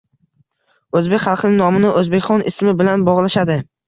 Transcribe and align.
O’zbek 0.99 1.21
xalqining 1.25 1.57
nomini 1.59 1.91
O’zbekxon 1.99 2.45
ismi 2.53 2.73
bilan 2.81 3.05
bog’lashadi. 3.11 3.59